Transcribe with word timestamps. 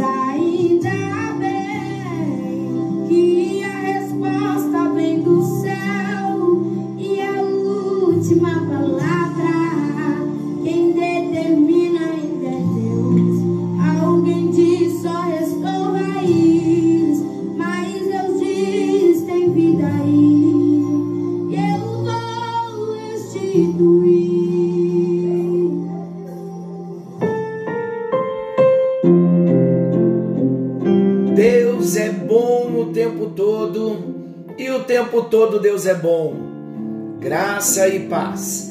tempo 0.00 1.59
Deus 35.80 35.86
é 35.86 35.94
bom. 35.94 36.34
Graça 37.20 37.88
e 37.88 38.00
paz. 38.00 38.70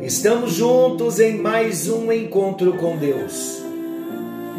Estamos 0.00 0.54
juntos 0.54 1.20
em 1.20 1.36
mais 1.36 1.90
um 1.90 2.10
encontro 2.10 2.78
com 2.78 2.96
Deus. 2.96 3.62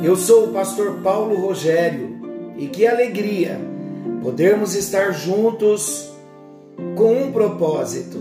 Eu 0.03 0.15
sou 0.15 0.49
o 0.49 0.53
pastor 0.53 0.99
Paulo 1.01 1.35
Rogério 1.35 2.53
e 2.57 2.67
que 2.67 2.85
alegria 2.85 3.59
podermos 4.21 4.75
estar 4.75 5.13
juntos 5.13 6.11
com 6.95 7.23
um 7.23 7.31
propósito: 7.31 8.19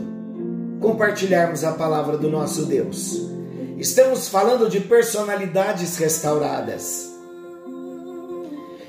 compartilharmos 0.81 1.63
a 1.63 1.73
palavra 1.73 2.17
do 2.17 2.31
nosso 2.31 2.65
Deus. 2.65 3.29
Estamos 3.77 4.29
falando 4.29 4.67
de 4.67 4.81
personalidades 4.81 5.99
restauradas. 5.99 7.13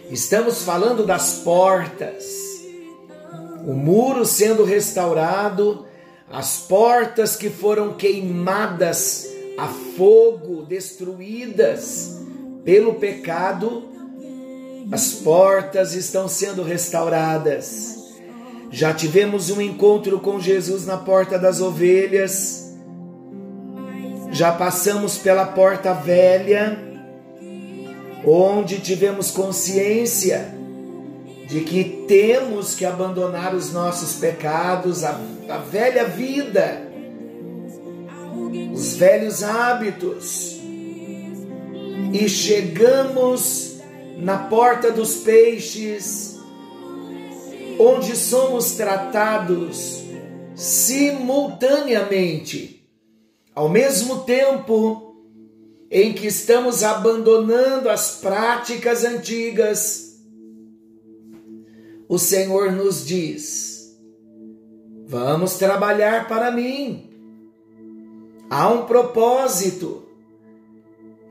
Estamos 0.10 0.64
falando 0.64 1.06
das 1.06 1.42
portas 1.44 2.53
o 3.66 3.74
muro 3.74 4.26
sendo 4.26 4.64
restaurado, 4.64 5.86
as 6.30 6.58
portas 6.58 7.36
que 7.36 7.50
foram 7.50 7.94
queimadas 7.94 9.30
a 9.58 9.68
fogo, 9.68 10.64
destruídas 10.64 12.20
pelo 12.64 12.96
pecado, 12.96 13.90
as 14.92 15.14
portas 15.14 15.94
estão 15.94 16.28
sendo 16.28 16.64
restauradas. 16.64 18.00
Já 18.70 18.94
tivemos 18.94 19.50
um 19.50 19.62
encontro 19.62 20.20
com 20.20 20.40
Jesus 20.40 20.86
na 20.86 20.98
porta 20.98 21.38
das 21.38 21.62
ovelhas, 21.62 22.76
já 24.32 24.52
passamos 24.52 25.18
pela 25.18 25.46
porta 25.46 25.94
velha, 25.94 26.78
onde 28.26 28.80
tivemos 28.80 29.30
consciência 29.30 30.53
de 31.48 31.62
que 31.62 32.06
temos 32.08 32.76
que 32.76 32.86
abandonar 32.86 33.54
os 33.54 33.72
nossos 33.72 34.16
pecados, 34.16 35.04
a, 35.04 35.20
a 35.50 35.58
velha 35.58 36.06
vida, 36.06 36.88
os 38.74 38.96
velhos 38.96 39.44
hábitos, 39.44 40.62
e 42.14 42.30
chegamos 42.30 43.80
na 44.18 44.38
porta 44.38 44.90
dos 44.92 45.18
peixes, 45.18 46.40
onde 47.80 48.16
somos 48.16 48.74
tratados 48.74 50.04
simultaneamente, 50.56 52.88
ao 53.54 53.68
mesmo 53.68 54.22
tempo 54.22 55.18
em 55.90 56.14
que 56.14 56.28
estamos 56.28 56.84
abandonando 56.84 57.90
as 57.90 58.20
práticas 58.20 59.04
antigas 59.04 60.13
o 62.08 62.18
Senhor 62.18 62.72
nos 62.72 63.06
diz: 63.06 63.98
vamos 65.06 65.56
trabalhar 65.56 66.28
para 66.28 66.52
mim. 66.52 67.10
Há 68.50 68.70
um 68.70 68.86
propósito. 68.86 70.04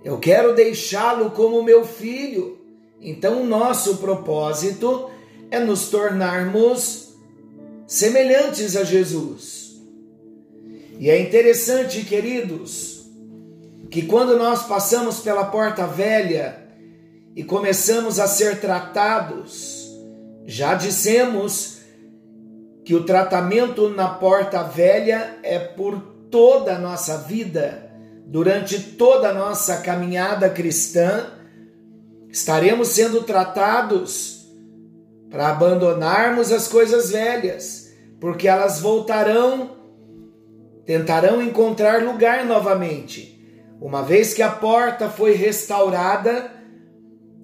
Eu 0.04 0.18
quero 0.18 0.54
deixá-lo 0.54 1.30
como 1.30 1.62
meu 1.62 1.84
filho. 1.84 2.58
Então, 3.00 3.42
o 3.42 3.46
nosso 3.46 3.98
propósito 3.98 5.10
é 5.50 5.60
nos 5.60 5.88
tornarmos 5.88 7.14
semelhantes 7.86 8.76
a 8.76 8.84
Jesus. 8.84 9.76
E 10.98 11.10
é 11.10 11.20
interessante, 11.20 12.04
queridos, 12.04 13.04
que 13.90 14.02
quando 14.02 14.36
nós 14.38 14.64
passamos 14.66 15.20
pela 15.20 15.44
porta 15.44 15.86
velha 15.86 16.62
e 17.34 17.42
começamos 17.42 18.18
a 18.18 18.26
ser 18.26 18.60
tratados, 18.60 19.81
já 20.46 20.74
dissemos 20.74 21.78
que 22.84 22.94
o 22.94 23.04
tratamento 23.04 23.88
na 23.90 24.08
porta 24.08 24.62
velha 24.62 25.38
é 25.42 25.58
por 25.58 26.00
toda 26.30 26.76
a 26.76 26.78
nossa 26.78 27.18
vida, 27.18 27.90
durante 28.26 28.80
toda 28.80 29.28
a 29.28 29.34
nossa 29.34 29.78
caminhada 29.78 30.48
cristã, 30.48 31.26
estaremos 32.28 32.88
sendo 32.88 33.22
tratados 33.22 34.48
para 35.30 35.48
abandonarmos 35.48 36.50
as 36.50 36.66
coisas 36.66 37.10
velhas, 37.10 37.90
porque 38.20 38.48
elas 38.48 38.80
voltarão, 38.80 39.76
tentarão 40.84 41.42
encontrar 41.42 42.02
lugar 42.02 42.44
novamente. 42.44 43.32
Uma 43.80 44.02
vez 44.02 44.32
que 44.32 44.42
a 44.42 44.50
porta 44.50 45.08
foi 45.08 45.34
restaurada, 45.34 46.50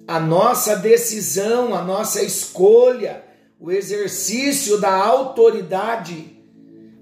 a 0.09 0.19
nossa 0.19 0.75
decisão, 0.75 1.75
a 1.75 1.83
nossa 1.83 2.23
escolha, 2.23 3.23
o 3.59 3.69
exercício 3.69 4.81
da 4.81 4.91
autoridade 4.91 6.35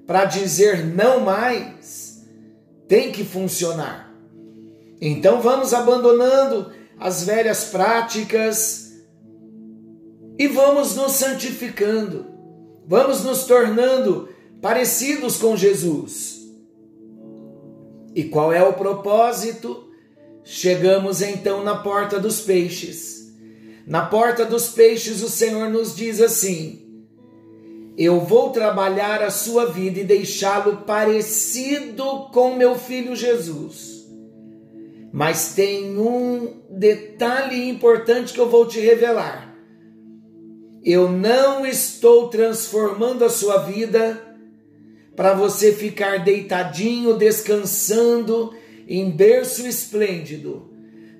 para 0.06 0.26
dizer 0.26 0.86
não 0.86 1.22
mais 1.22 2.28
tem 2.86 3.10
que 3.10 3.24
funcionar. 3.24 4.14
Então 5.00 5.40
vamos 5.40 5.74
abandonando 5.74 6.70
as 7.00 7.24
velhas 7.24 7.64
práticas 7.70 8.92
e 10.38 10.46
vamos 10.50 10.94
nos 10.98 11.14
santificando, 11.14 12.26
vamos 12.86 13.24
nos 13.24 13.46
tornando 13.46 14.28
parecidos 14.62 15.38
com 15.38 15.56
Jesus. 15.56 16.42
E 18.14 18.26
qual 18.26 18.52
é 18.52 18.62
o 18.62 18.74
propósito? 18.74 19.87
Chegamos 20.50 21.22
então 21.22 21.62
na 21.62 21.76
porta 21.76 22.18
dos 22.18 22.40
peixes. 22.40 23.34
Na 23.86 24.06
porta 24.06 24.46
dos 24.46 24.70
peixes, 24.70 25.22
o 25.22 25.28
Senhor 25.28 25.70
nos 25.70 25.94
diz 25.94 26.22
assim: 26.22 27.04
Eu 27.98 28.22
vou 28.22 28.52
trabalhar 28.52 29.22
a 29.22 29.30
sua 29.30 29.66
vida 29.66 30.00
e 30.00 30.06
deixá-lo 30.06 30.78
parecido 30.78 32.30
com 32.32 32.56
meu 32.56 32.80
filho 32.80 33.14
Jesus. 33.14 34.08
Mas 35.12 35.54
tem 35.54 36.00
um 36.00 36.62
detalhe 36.70 37.68
importante 37.68 38.32
que 38.32 38.40
eu 38.40 38.50
vou 38.50 38.66
te 38.66 38.80
revelar. 38.80 39.54
Eu 40.82 41.12
não 41.12 41.66
estou 41.66 42.30
transformando 42.30 43.26
a 43.26 43.30
sua 43.30 43.58
vida 43.64 44.24
para 45.14 45.34
você 45.34 45.74
ficar 45.74 46.24
deitadinho, 46.24 47.18
descansando 47.18 48.54
em 48.88 49.10
berço 49.12 49.68
esplêndido. 49.68 50.72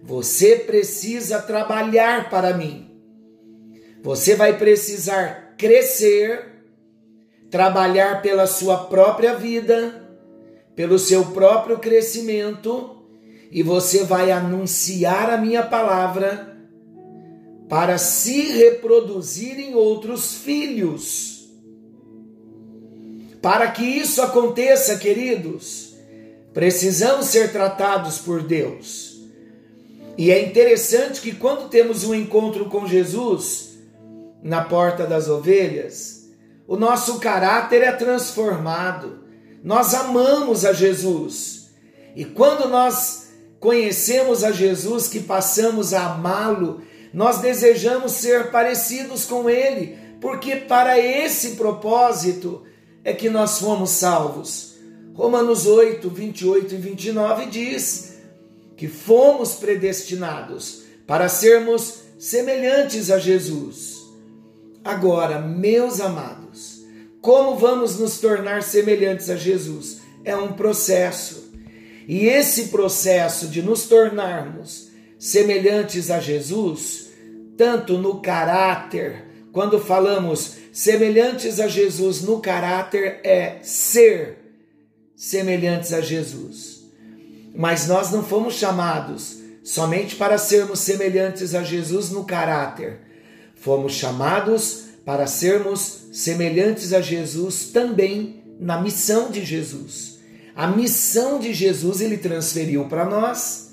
Você 0.04 0.56
precisa 0.56 1.42
trabalhar 1.42 2.30
para 2.30 2.56
mim. 2.56 2.90
Você 4.02 4.36
vai 4.36 4.58
precisar 4.58 5.56
crescer, 5.58 6.64
trabalhar 7.52 8.22
pela 8.22 8.48
sua 8.48 8.86
própria 8.86 9.36
vida, 9.36 10.08
pelo 10.76 10.98
seu 10.98 11.26
próprio 11.26 11.80
crescimento, 11.80 12.96
e 13.52 13.64
você 13.64 14.04
vai 14.04 14.32
anunciar 14.32 15.30
a 15.30 15.38
minha 15.38 15.64
palavra 15.64 16.56
para 17.68 17.98
se 17.98 18.52
reproduzir 18.52 19.60
em 19.60 19.76
outros 19.76 20.36
filhos. 20.36 21.50
Para 23.42 23.72
que 23.72 23.84
isso 23.84 24.22
aconteça, 24.22 24.98
queridos, 24.98 25.87
Precisamos 26.58 27.28
ser 27.28 27.52
tratados 27.52 28.18
por 28.18 28.42
Deus. 28.42 29.22
E 30.18 30.32
é 30.32 30.42
interessante 30.42 31.22
que 31.22 31.36
quando 31.36 31.70
temos 31.70 32.04
um 32.04 32.16
encontro 32.16 32.66
com 32.66 32.88
Jesus 32.88 33.78
na 34.42 34.64
porta 34.64 35.06
das 35.06 35.30
ovelhas, 35.30 36.32
o 36.68 36.76
nosso 36.76 37.20
caráter 37.20 37.84
é 37.84 37.92
transformado. 37.92 39.20
Nós 39.64 39.94
amamos 39.94 40.66
a 40.66 40.74
Jesus. 40.74 41.70
E 42.16 42.26
quando 42.26 42.68
nós 42.68 43.28
conhecemos 43.60 44.44
a 44.44 44.52
Jesus, 44.52 45.08
que 45.08 45.20
passamos 45.20 45.94
a 45.94 46.08
amá-lo, 46.08 46.82
nós 47.14 47.38
desejamos 47.38 48.14
ser 48.14 48.50
parecidos 48.50 49.26
com 49.26 49.48
ele, 49.48 49.96
porque 50.20 50.56
para 50.56 50.98
esse 50.98 51.52
propósito 51.52 52.64
é 53.04 53.14
que 53.14 53.30
nós 53.30 53.60
fomos 53.60 53.92
salvos. 53.92 54.77
Romanos 55.18 55.66
8, 55.66 56.08
28 56.12 56.76
e 56.76 56.78
29 56.78 57.48
diz 57.48 58.20
que 58.76 58.88
fomos 58.88 59.56
predestinados 59.56 60.84
para 61.08 61.28
sermos 61.28 62.02
semelhantes 62.20 63.10
a 63.10 63.18
Jesus. 63.18 63.98
Agora, 64.84 65.42
meus 65.42 66.00
amados, 66.00 66.84
como 67.20 67.58
vamos 67.58 67.98
nos 67.98 68.20
tornar 68.20 68.62
semelhantes 68.62 69.32
a 69.32 69.36
Jesus? 69.36 70.02
É 70.24 70.36
um 70.36 70.54
processo. 70.54 71.52
E 72.08 72.28
esse 72.28 72.66
processo 72.66 73.48
de 73.48 73.64
nos 73.64 73.86
tornarmos 73.86 74.92
semelhantes 75.18 76.12
a 76.12 76.20
Jesus, 76.20 77.10
tanto 77.58 77.98
no 77.98 78.22
caráter, 78.22 79.26
quando 79.52 79.80
falamos 79.80 80.58
semelhantes 80.72 81.60
a 81.60 81.68
Jesus 81.68 82.22
no 82.22 82.40
caráter, 82.40 83.20
é 83.24 83.58
ser 83.64 84.47
semelhantes 85.18 85.92
a 85.92 86.00
Jesus. 86.00 86.84
Mas 87.56 87.88
nós 87.88 88.12
não 88.12 88.24
fomos 88.24 88.54
chamados 88.54 89.40
somente 89.64 90.16
para 90.16 90.38
sermos 90.38 90.80
semelhantes 90.80 91.56
a 91.56 91.64
Jesus 91.64 92.12
no 92.12 92.24
caráter. 92.24 93.00
Fomos 93.56 93.94
chamados 93.94 94.84
para 95.04 95.26
sermos 95.26 96.06
semelhantes 96.14 96.94
a 96.94 97.02
Jesus 97.02 97.72
também 97.74 98.44
na 98.60 98.80
missão 98.80 99.32
de 99.32 99.44
Jesus. 99.44 100.20
A 100.56 100.68
missão 100.68 101.40
de 101.40 101.54
Jesus 101.54 102.00
ele 102.00 102.18
transferiu 102.18 102.86
para 102.86 103.06
nós. 103.06 103.72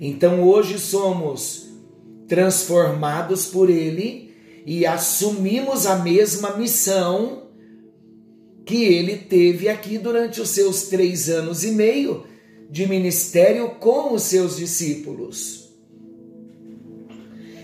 Então 0.00 0.42
hoje 0.42 0.78
somos 0.78 1.68
transformados 2.26 3.46
por 3.46 3.68
ele 3.68 4.34
e 4.64 4.86
assumimos 4.86 5.86
a 5.86 5.96
mesma 5.96 6.56
missão 6.56 7.49
que 8.70 8.84
ele 8.84 9.16
teve 9.16 9.68
aqui 9.68 9.98
durante 9.98 10.40
os 10.40 10.50
seus 10.50 10.84
três 10.84 11.28
anos 11.28 11.64
e 11.64 11.72
meio 11.72 12.22
de 12.70 12.86
ministério 12.86 13.70
com 13.80 14.14
os 14.14 14.22
seus 14.22 14.56
discípulos. 14.56 15.72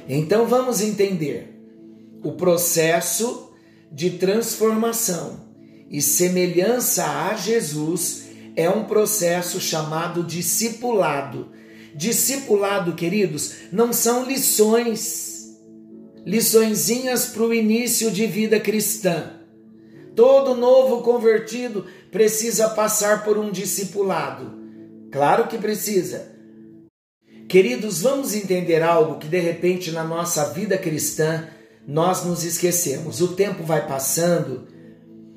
Então 0.08 0.49
vamos 0.49 0.81
entender 0.81 1.55
o 2.25 2.32
processo 2.32 3.53
de 3.93 4.11
transformação 4.11 5.47
e 5.88 6.03
semelhança 6.03 7.05
a 7.05 7.35
Jesus 7.37 8.25
é 8.56 8.69
um 8.69 8.82
processo 8.82 9.61
chamado 9.61 10.25
discipulado. 10.25 11.52
Discipulado, 11.94 12.97
queridos, 12.97 13.52
não 13.70 13.93
são 13.93 14.25
lições, 14.25 15.56
liçõezinhas 16.26 17.26
para 17.26 17.44
o 17.44 17.55
início 17.55 18.11
de 18.11 18.26
vida 18.26 18.59
cristã. 18.59 19.36
Todo 20.17 20.55
novo 20.55 21.03
convertido 21.03 21.85
precisa 22.11 22.71
passar 22.71 23.23
por 23.23 23.37
um 23.37 23.51
discipulado. 23.53 24.59
Claro 25.13 25.47
que 25.47 25.59
precisa. 25.59 26.35
Queridos, 27.47 28.01
vamos 28.01 28.35
entender 28.35 28.83
algo 28.83 29.19
que 29.19 29.29
de 29.29 29.39
repente 29.39 29.93
na 29.93 30.03
nossa 30.03 30.53
vida 30.55 30.79
cristã 30.79 31.47
nós 31.87 32.25
nos 32.25 32.45
esquecemos. 32.45 33.21
O 33.21 33.29
tempo 33.29 33.63
vai 33.63 33.87
passando, 33.87 34.67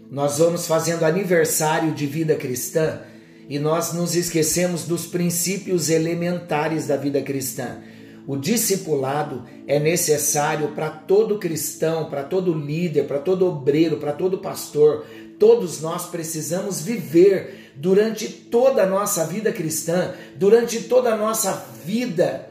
nós 0.09 0.39
vamos 0.39 0.65
fazendo 0.65 1.03
aniversário 1.03 1.93
de 1.93 2.07
vida 2.07 2.35
cristã 2.35 3.01
e 3.49 3.59
nós 3.59 3.93
nos 3.93 4.15
esquecemos 4.15 4.85
dos 4.85 5.05
princípios 5.05 5.89
elementares 5.89 6.87
da 6.87 6.95
vida 6.95 7.21
cristã. 7.21 7.79
O 8.27 8.37
discipulado 8.37 9.43
é 9.67 9.79
necessário 9.79 10.69
para 10.69 10.89
todo 10.89 11.39
cristão, 11.39 12.09
para 12.09 12.23
todo 12.23 12.53
líder, 12.53 13.07
para 13.07 13.19
todo 13.19 13.47
obreiro, 13.47 13.97
para 13.97 14.13
todo 14.13 14.37
pastor. 14.37 15.05
Todos 15.39 15.81
nós 15.81 16.05
precisamos 16.05 16.81
viver 16.81 17.71
durante 17.75 18.27
toda 18.27 18.83
a 18.83 18.85
nossa 18.85 19.25
vida 19.25 19.51
cristã, 19.51 20.13
durante 20.35 20.83
toda 20.83 21.13
a 21.13 21.17
nossa 21.17 21.65
vida 21.85 22.49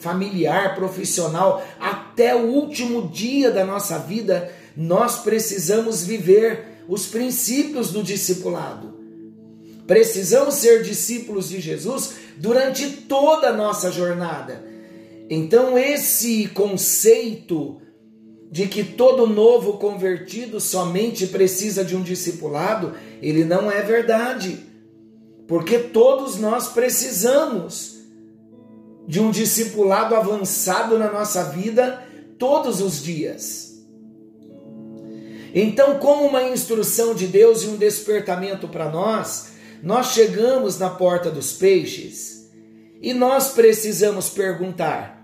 familiar, 0.00 0.74
profissional, 0.74 1.62
até 1.78 2.34
o 2.34 2.46
último 2.46 3.08
dia 3.08 3.50
da 3.50 3.64
nossa 3.64 3.98
vida, 3.98 4.50
nós 4.76 5.18
precisamos 5.18 6.02
viver 6.02 6.82
os 6.88 7.06
princípios 7.06 7.92
do 7.92 8.02
discipulado. 8.02 8.98
Precisamos 9.86 10.54
ser 10.54 10.82
discípulos 10.82 11.48
de 11.48 11.60
Jesus 11.60 12.14
durante 12.36 12.88
toda 12.88 13.50
a 13.50 13.52
nossa 13.52 13.92
jornada. 13.92 14.69
Então, 15.32 15.78
esse 15.78 16.48
conceito 16.48 17.80
de 18.50 18.66
que 18.66 18.82
todo 18.82 19.28
novo 19.28 19.74
convertido 19.74 20.58
somente 20.60 21.28
precisa 21.28 21.84
de 21.84 21.94
um 21.94 22.02
discipulado, 22.02 22.94
ele 23.22 23.44
não 23.44 23.70
é 23.70 23.80
verdade. 23.80 24.58
Porque 25.46 25.78
todos 25.78 26.36
nós 26.36 26.68
precisamos 26.68 28.00
de 29.06 29.20
um 29.20 29.30
discipulado 29.30 30.16
avançado 30.16 30.98
na 30.98 31.10
nossa 31.10 31.44
vida 31.44 32.02
todos 32.36 32.80
os 32.80 33.00
dias. 33.00 33.70
Então, 35.54 36.00
como 36.00 36.26
uma 36.26 36.42
instrução 36.42 37.14
de 37.14 37.28
Deus 37.28 37.62
e 37.62 37.68
um 37.68 37.76
despertamento 37.76 38.66
para 38.66 38.88
nós, 38.88 39.50
nós 39.80 40.08
chegamos 40.12 40.76
na 40.76 40.90
porta 40.90 41.30
dos 41.30 41.52
peixes 41.52 42.50
e 43.00 43.14
nós 43.14 43.50
precisamos 43.50 44.28
perguntar: 44.28 45.19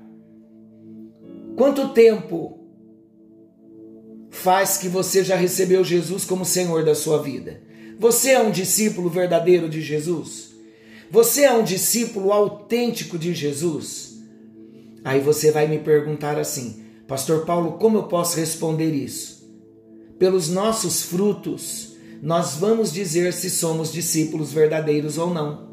Quanto 1.57 1.89
tempo 1.89 2.61
faz 4.29 4.77
que 4.77 4.89
você 4.89 5.25
já 5.25 5.37
recebeu 5.37 5.83
Jesus 5.83 6.27
como 6.27 6.45
Senhor 6.45 6.85
da 6.85 6.95
sua 6.95 7.23
vida? 7.23 7.63
Você 7.99 8.33
é 8.33 8.41
um 8.41 8.51
discípulo 8.51 9.09
verdadeiro 9.09 9.67
de 9.67 9.81
Jesus? 9.81 10.51
Você 11.11 11.45
é 11.45 11.53
um 11.53 11.65
discípulo 11.65 12.31
autêntico 12.31 13.19
de 13.19 13.33
Jesus? 13.33 14.19
Aí 15.03 15.19
você 15.21 15.51
vai 15.51 15.67
me 15.67 15.79
perguntar 15.79 16.39
assim, 16.39 16.85
Pastor 17.09 17.47
Paulo, 17.47 17.79
como 17.79 17.97
eu 17.97 18.03
posso 18.03 18.39
responder 18.39 18.93
isso? 18.93 19.51
Pelos 20.19 20.51
nossos 20.51 21.03
frutos, 21.03 21.97
nós 22.21 22.57
vamos 22.57 22.93
dizer 22.93 23.33
se 23.33 23.49
somos 23.49 23.91
discípulos 23.91 24.53
verdadeiros 24.53 25.17
ou 25.17 25.33
não. 25.33 25.71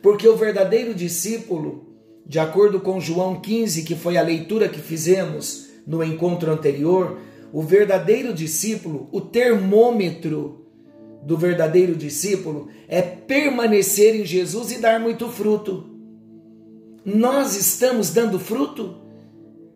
Porque 0.00 0.26
o 0.26 0.36
verdadeiro 0.36 0.94
discípulo 0.94 1.91
de 2.24 2.38
acordo 2.38 2.80
com 2.80 3.00
João 3.00 3.40
15, 3.40 3.82
que 3.82 3.94
foi 3.94 4.16
a 4.16 4.22
leitura 4.22 4.68
que 4.68 4.80
fizemos 4.80 5.68
no 5.86 6.02
encontro 6.02 6.50
anterior, 6.50 7.18
o 7.52 7.62
verdadeiro 7.62 8.32
discípulo, 8.32 9.08
o 9.12 9.20
termômetro 9.20 10.66
do 11.22 11.36
verdadeiro 11.36 11.94
discípulo 11.94 12.68
é 12.88 13.00
permanecer 13.02 14.14
em 14.14 14.24
Jesus 14.24 14.72
e 14.72 14.78
dar 14.78 14.98
muito 14.98 15.28
fruto. 15.28 15.90
Nós 17.04 17.56
estamos 17.56 18.10
dando 18.10 18.38
fruto? 18.38 18.96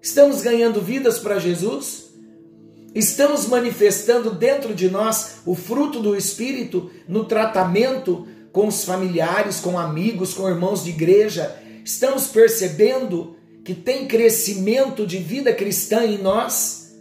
Estamos 0.01 0.43
ganhando 0.43 0.81
vidas 0.81 1.19
para 1.19 1.39
Jesus? 1.39 2.07
Estamos 2.95 3.47
manifestando 3.47 4.31
dentro 4.31 4.75
de 4.75 4.89
nós 4.89 5.41
o 5.45 5.55
fruto 5.55 6.01
do 6.01 6.17
Espírito 6.17 6.91
no 7.07 7.25
tratamento 7.25 8.27
com 8.53 8.69
os 8.69 8.85
familiares, 8.85 9.61
com 9.61 9.79
amigos, 9.79 10.33
com 10.33 10.49
irmãos 10.49 10.83
de 10.83 10.91
igreja, 10.91 11.55
Estamos 11.87 12.27
percebendo 12.27 13.37
que 13.65 13.73
tem 13.73 14.09
crescimento 14.09 15.07
de 15.07 15.19
vida 15.19 15.53
cristã 15.53 16.05
em 16.05 16.19
nós? 16.19 16.97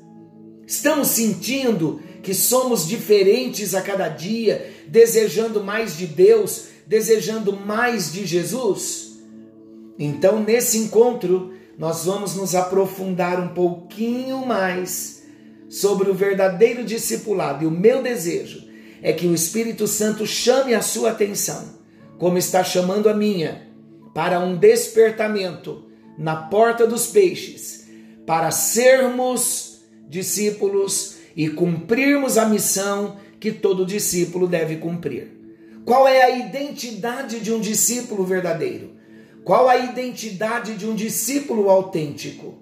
Estamos 0.67 1.07
sentindo 1.07 1.99
que 2.21 2.35
somos 2.35 2.87
diferentes 2.87 3.73
a 3.73 3.81
cada 3.81 4.07
dia, 4.09 4.71
desejando 4.87 5.63
mais 5.63 5.97
de 5.97 6.05
Deus, 6.05 6.65
desejando 6.85 7.51
mais 7.51 8.13
de 8.13 8.27
Jesus? 8.27 9.17
Então, 9.97 10.43
nesse 10.43 10.77
encontro, 10.77 11.55
nós 11.79 12.05
vamos 12.05 12.35
nos 12.35 12.53
aprofundar 12.53 13.39
um 13.39 13.55
pouquinho 13.55 14.45
mais 14.45 15.23
sobre 15.67 16.11
o 16.11 16.13
verdadeiro 16.13 16.83
discipulado. 16.83 17.63
E 17.63 17.67
o 17.67 17.71
meu 17.71 18.03
desejo 18.03 18.69
é 19.01 19.11
que 19.11 19.25
o 19.25 19.33
Espírito 19.33 19.87
Santo 19.87 20.27
chame 20.27 20.75
a 20.75 20.81
sua 20.83 21.09
atenção, 21.09 21.73
como 22.19 22.37
está 22.37 22.63
chamando 22.63 23.09
a 23.09 23.15
minha 23.15 23.64
para 24.15 24.39
um 24.39 24.55
despertamento 24.55 25.83
na 26.17 26.37
porta 26.37 26.87
dos 26.87 27.07
peixes, 27.07 27.85
para 28.25 28.49
sermos 28.49 29.81
discípulos 30.07 31.17
e 31.35 31.49
cumprirmos 31.49 32.37
a 32.37 32.45
missão 32.45 33.17
que 33.41 33.51
todo 33.51 33.85
discípulo 33.85 34.47
deve 34.47 34.77
cumprir. 34.77 35.37
Qual 35.83 36.07
é 36.07 36.23
a 36.23 36.29
identidade 36.29 37.41
de 37.41 37.51
um 37.51 37.59
discípulo 37.59 38.23
verdadeiro? 38.23 38.91
Qual 39.43 39.67
a 39.67 39.75
identidade 39.75 40.75
de 40.75 40.87
um 40.87 40.95
discípulo 40.95 41.69
autêntico? 41.69 42.57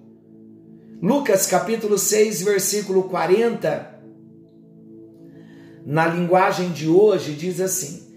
Lucas 1.00 1.46
capítulo 1.46 2.00
6, 2.00 2.42
versículo 2.42 3.04
40, 3.04 4.02
na 5.86 6.08
linguagem 6.08 6.72
de 6.72 6.88
hoje, 6.88 7.34
diz 7.34 7.62
assim: 7.62 8.08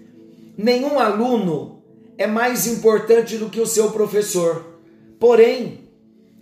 Nenhum 0.56 0.98
aluno 0.98 1.75
é 2.18 2.26
mais 2.26 2.66
importante 2.66 3.36
do 3.36 3.50
que 3.50 3.60
o 3.60 3.66
seu 3.66 3.90
professor. 3.90 4.80
Porém, 5.18 5.88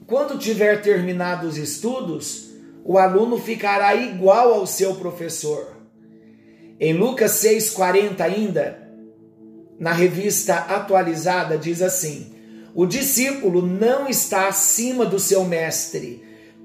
quando 0.07 0.38
tiver 0.38 0.83
terminado 0.83 1.47
os 1.47 1.57
estudos, 1.57 2.50
o 2.85 2.99
aluno 2.99 3.38
ficará 3.38 3.95
igual 3.95 4.52
ao 4.52 4.66
seu 4.66 4.95
professor. 4.97 5.75
Em 6.78 6.93
Lucas 6.93 7.33
6,40 7.43 8.21
ainda, 8.21 8.85
na 9.78 9.93
revista 9.93 10.57
atualizada, 10.57 11.57
diz 11.57 11.81
assim: 11.81 12.33
O 12.75 12.85
discípulo 12.85 13.62
não 13.62 14.09
está 14.09 14.49
acima 14.49 15.07
do 15.07 15.19
seu 15.19 15.45
mestre. 15.45 16.23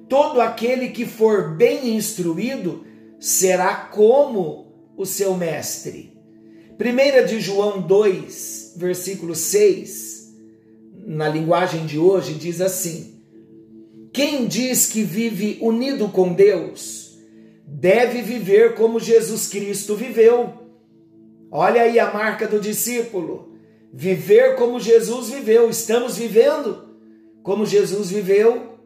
Todo 0.07 0.41
aquele 0.41 0.89
que 0.89 1.05
for 1.05 1.55
bem 1.55 1.95
instruído 1.95 2.85
será 3.19 3.75
como 3.75 4.73
o 4.97 5.05
seu 5.05 5.35
mestre. 5.35 6.18
1 6.79 7.25
de 7.25 7.41
João 7.41 7.81
2, 7.81 8.75
versículo 8.77 9.35
6, 9.35 10.33
na 11.05 11.27
linguagem 11.27 11.85
de 11.85 11.99
hoje, 11.99 12.35
diz 12.35 12.61
assim: 12.61 13.21
Quem 14.13 14.47
diz 14.47 14.85
que 14.87 15.03
vive 15.03 15.57
unido 15.59 16.07
com 16.07 16.31
Deus, 16.31 17.17
deve 17.67 18.21
viver 18.21 18.75
como 18.75 18.97
Jesus 18.97 19.47
Cristo 19.47 19.93
viveu. 19.93 20.53
Olha 21.51 21.81
aí 21.81 21.99
a 21.99 22.13
marca 22.13 22.47
do 22.47 22.61
discípulo. 22.61 23.49
Viver 23.91 24.55
como 24.55 24.79
Jesus 24.79 25.29
viveu. 25.29 25.69
Estamos 25.69 26.15
vivendo 26.15 26.95
como 27.43 27.65
Jesus 27.65 28.09
viveu. 28.09 28.79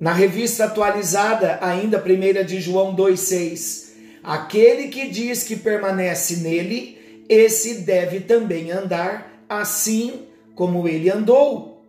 Na 0.00 0.12
revista 0.12 0.64
atualizada, 0.64 1.60
ainda 1.60 2.02
1 2.04 2.44
de 2.44 2.60
João 2.60 2.96
2,6 2.96 3.84
Aquele 4.24 4.88
que 4.88 5.06
diz 5.06 5.44
que 5.44 5.54
permanece 5.54 6.36
nele, 6.36 6.98
esse 7.28 7.74
deve 7.82 8.20
também 8.20 8.70
andar 8.70 9.44
assim 9.46 10.22
como 10.54 10.88
ele 10.88 11.10
andou. 11.10 11.84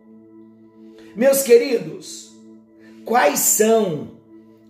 Meus 1.16 1.42
queridos, 1.42 2.30
quais 3.06 3.40
são 3.40 4.10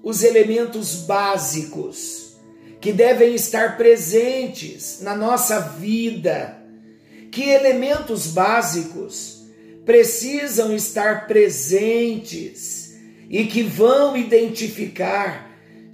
os 0.01 0.23
elementos 0.23 0.95
básicos 0.95 2.37
que 2.81 2.93
devem 2.93 3.35
estar 3.35 3.77
presentes 3.77 5.01
na 5.01 5.17
nossa 5.17 5.59
vida? 5.59 6.57
Que 7.33 7.51
elementos 7.51 8.29
básicos 8.29 9.45
precisam 9.85 10.73
estar 10.73 11.27
presentes 11.27 12.95
e 13.29 13.45
que 13.47 13.65
vão 13.65 14.17
identificar 14.17 15.46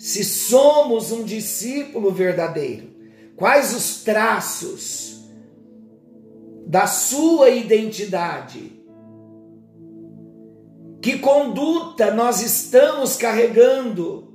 se 0.02 0.25
somos 0.25 1.12
um 1.12 1.23
discípulo 1.23 2.11
verdadeiro, 2.11 2.90
quais 3.37 3.73
os 3.73 4.02
traços 4.02 5.30
da 6.66 6.88
sua 6.88 7.50
identidade? 7.50 8.82
Que 11.00 11.21
conduta 11.21 12.12
nós 12.12 12.42
estamos 12.42 13.14
carregando? 13.14 14.35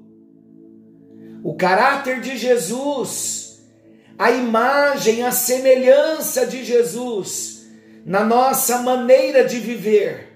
O 1.43 1.53
caráter 1.53 2.21
de 2.21 2.37
Jesus, 2.37 3.61
a 4.17 4.31
imagem, 4.31 5.23
a 5.23 5.33
semelhança 5.33 6.47
de 6.47 6.63
Jesus 6.63 7.67
na 8.05 8.23
nossa 8.23 8.83
maneira 8.83 9.43
de 9.43 9.59
viver. 9.59 10.31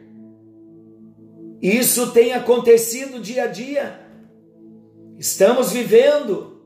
Isso 1.61 2.11
tem 2.11 2.33
acontecido 2.33 3.21
dia 3.21 3.45
a 3.45 3.47
dia. 3.47 4.00
Estamos 5.21 5.71
vivendo 5.71 6.63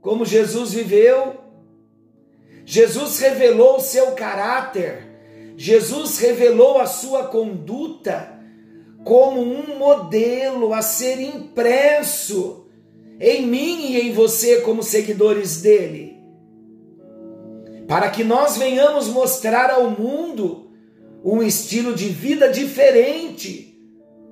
como 0.00 0.24
Jesus 0.24 0.72
viveu. 0.72 1.34
Jesus 2.64 3.18
revelou 3.18 3.76
o 3.76 3.80
seu 3.80 4.12
caráter, 4.12 5.54
Jesus 5.54 6.18
revelou 6.18 6.78
a 6.78 6.86
sua 6.86 7.26
conduta 7.26 8.40
como 9.04 9.42
um 9.42 9.76
modelo 9.76 10.72
a 10.72 10.80
ser 10.80 11.20
impresso 11.20 12.66
em 13.20 13.46
mim 13.46 13.92
e 13.92 14.00
em 14.00 14.12
você, 14.14 14.62
como 14.62 14.82
seguidores 14.82 15.60
dele, 15.60 16.16
para 17.86 18.08
que 18.08 18.24
nós 18.24 18.56
venhamos 18.56 19.08
mostrar 19.08 19.70
ao 19.70 19.90
mundo 19.90 20.70
um 21.22 21.42
estilo 21.42 21.94
de 21.94 22.08
vida 22.08 22.48
diferente, 22.48 23.78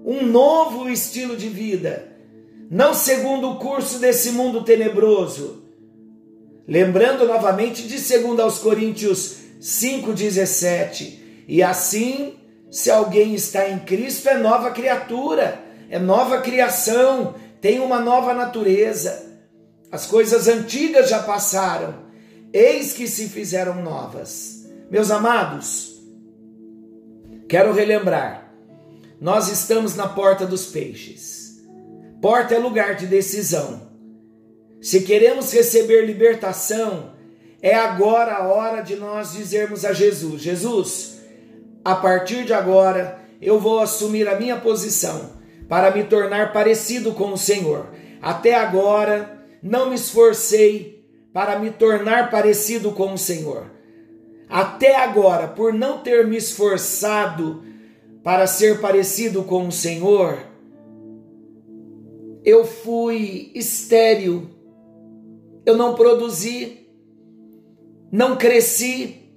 um 0.02 0.24
novo 0.24 0.88
estilo 0.88 1.36
de 1.36 1.50
vida 1.50 2.16
não 2.70 2.92
segundo 2.92 3.50
o 3.50 3.56
curso 3.56 3.98
desse 3.98 4.32
mundo 4.32 4.62
tenebroso. 4.62 5.62
Lembrando 6.66 7.26
novamente 7.26 7.88
de 7.88 7.96
2 7.96 8.40
aos 8.40 8.58
Coríntios 8.58 9.36
5,17. 9.60 11.18
E 11.48 11.62
assim, 11.62 12.34
se 12.70 12.90
alguém 12.90 13.34
está 13.34 13.68
em 13.70 13.78
Cristo, 13.78 14.28
é 14.28 14.36
nova 14.36 14.70
criatura, 14.70 15.64
é 15.88 15.98
nova 15.98 16.42
criação, 16.42 17.34
tem 17.60 17.80
uma 17.80 18.00
nova 18.00 18.34
natureza. 18.34 19.26
As 19.90 20.04
coisas 20.04 20.46
antigas 20.46 21.08
já 21.08 21.22
passaram, 21.22 21.94
eis 22.52 22.92
que 22.92 23.06
se 23.06 23.28
fizeram 23.28 23.82
novas. 23.82 24.66
Meus 24.90 25.10
amados, 25.10 25.98
quero 27.48 27.72
relembrar, 27.72 28.52
nós 29.18 29.48
estamos 29.48 29.94
na 29.94 30.06
porta 30.06 30.46
dos 30.46 30.66
peixes. 30.66 31.37
Porta 32.20 32.54
é 32.54 32.58
lugar 32.58 32.94
de 32.94 33.06
decisão. 33.06 33.88
Se 34.80 35.02
queremos 35.02 35.52
receber 35.52 36.04
libertação, 36.04 37.12
é 37.60 37.74
agora 37.74 38.34
a 38.34 38.48
hora 38.48 38.80
de 38.82 38.96
nós 38.96 39.32
dizermos 39.32 39.84
a 39.84 39.92
Jesus: 39.92 40.42
Jesus, 40.42 41.18
a 41.84 41.94
partir 41.94 42.44
de 42.44 42.52
agora 42.52 43.18
eu 43.40 43.58
vou 43.58 43.80
assumir 43.80 44.28
a 44.28 44.38
minha 44.38 44.56
posição 44.56 45.32
para 45.68 45.90
me 45.90 46.04
tornar 46.04 46.52
parecido 46.52 47.12
com 47.12 47.32
o 47.32 47.38
Senhor. 47.38 47.88
Até 48.20 48.54
agora 48.54 49.38
não 49.62 49.90
me 49.90 49.94
esforcei 49.94 51.04
para 51.32 51.58
me 51.58 51.70
tornar 51.70 52.30
parecido 52.30 52.92
com 52.92 53.12
o 53.12 53.18
Senhor. 53.18 53.70
Até 54.48 54.96
agora, 54.96 55.46
por 55.46 55.74
não 55.74 55.98
ter 55.98 56.26
me 56.26 56.36
esforçado 56.36 57.62
para 58.24 58.46
ser 58.46 58.80
parecido 58.80 59.44
com 59.44 59.68
o 59.68 59.72
Senhor, 59.72 60.38
eu 62.48 62.64
fui 62.64 63.52
estéril, 63.54 64.48
eu 65.66 65.76
não 65.76 65.94
produzi, 65.94 66.88
não 68.10 68.38
cresci, 68.38 69.34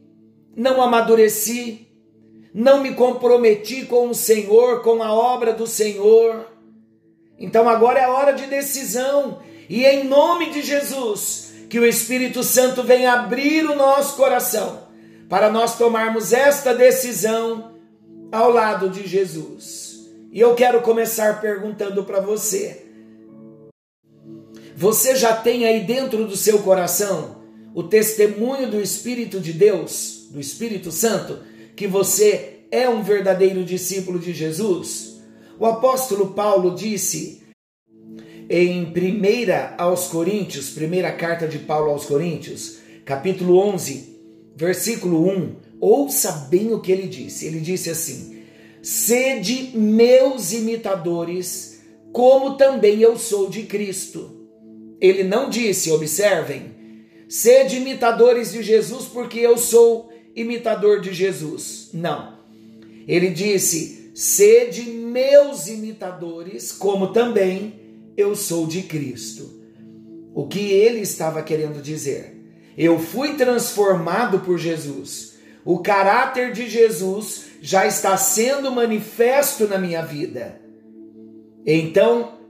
não 0.55 0.81
amadureci, 0.81 1.89
não 2.53 2.81
me 2.81 2.93
comprometi 2.95 3.85
com 3.85 4.09
o 4.09 4.15
Senhor, 4.15 4.81
com 4.81 5.03
a 5.03 5.11
obra 5.13 5.51
do 5.51 5.67
Senhor. 5.67 6.47
Então 7.37 7.67
agora 7.67 7.99
é 7.99 8.05
a 8.05 8.13
hora 8.13 8.31
de 8.31 8.45
decisão, 8.45 9.41
e 9.67 9.83
em 9.85 10.05
nome 10.05 10.51
de 10.51 10.61
Jesus, 10.61 11.53
que 11.69 11.79
o 11.79 11.85
Espírito 11.85 12.43
Santo 12.43 12.81
venha 12.81 13.11
abrir 13.11 13.65
o 13.65 13.75
nosso 13.75 14.15
coração 14.15 14.87
para 15.27 15.49
nós 15.49 15.77
tomarmos 15.77 16.31
esta 16.31 16.73
decisão 16.73 17.75
ao 18.31 18.51
lado 18.51 18.89
de 18.89 19.05
Jesus. 19.05 20.09
E 20.31 20.39
eu 20.39 20.55
quero 20.55 20.81
começar 20.81 21.41
perguntando 21.41 22.05
para 22.05 22.21
você: 22.21 22.90
você 24.81 25.15
já 25.15 25.35
tem 25.35 25.67
aí 25.67 25.81
dentro 25.81 26.25
do 26.25 26.35
seu 26.35 26.57
coração 26.63 27.35
o 27.71 27.83
testemunho 27.83 28.67
do 28.67 28.81
Espírito 28.81 29.39
de 29.39 29.53
Deus, 29.53 30.25
do 30.31 30.39
Espírito 30.39 30.91
Santo, 30.91 31.37
que 31.75 31.85
você 31.85 32.61
é 32.71 32.89
um 32.89 33.03
verdadeiro 33.03 33.63
discípulo 33.63 34.17
de 34.17 34.33
Jesus? 34.33 35.21
O 35.59 35.67
apóstolo 35.67 36.31
Paulo 36.31 36.73
disse 36.73 37.43
em 38.49 38.85
1 38.85 38.91
aos 39.77 40.07
Coríntios, 40.07 40.71
primeira 40.71 41.11
carta 41.11 41.47
de 41.47 41.59
Paulo 41.59 41.91
aos 41.91 42.07
Coríntios, 42.07 42.79
capítulo 43.05 43.59
11, 43.59 44.19
versículo 44.55 45.29
1, 45.29 45.55
ouça 45.79 46.31
bem 46.49 46.73
o 46.73 46.81
que 46.81 46.91
ele 46.91 47.07
disse. 47.07 47.45
Ele 47.45 47.59
disse 47.59 47.91
assim: 47.91 48.41
Sede 48.81 49.73
meus 49.75 50.51
imitadores, 50.51 51.83
como 52.11 52.57
também 52.57 52.99
eu 53.01 53.15
sou 53.15 53.47
de 53.47 53.61
Cristo. 53.61 54.40
Ele 55.01 55.23
não 55.23 55.49
disse, 55.49 55.91
observem, 55.91 56.75
sede 57.27 57.77
imitadores 57.77 58.51
de 58.51 58.61
Jesus 58.61 59.05
porque 59.05 59.39
eu 59.39 59.57
sou 59.57 60.13
imitador 60.35 61.01
de 61.01 61.11
Jesus. 61.11 61.89
Não. 61.91 62.37
Ele 63.07 63.29
disse, 63.29 64.11
sede 64.13 64.83
meus 64.83 65.67
imitadores, 65.67 66.71
como 66.71 67.07
também 67.07 67.73
eu 68.15 68.35
sou 68.35 68.67
de 68.67 68.83
Cristo. 68.83 69.59
O 70.35 70.47
que 70.47 70.71
ele 70.71 70.99
estava 70.99 71.41
querendo 71.41 71.81
dizer? 71.81 72.37
Eu 72.77 72.99
fui 72.99 73.33
transformado 73.33 74.41
por 74.41 74.57
Jesus. 74.57 75.33
O 75.65 75.79
caráter 75.79 76.53
de 76.53 76.69
Jesus 76.69 77.45
já 77.61 77.85
está 77.85 78.15
sendo 78.17 78.71
manifesto 78.71 79.67
na 79.67 79.77
minha 79.77 80.03
vida. 80.03 80.61
Então, 81.65 82.40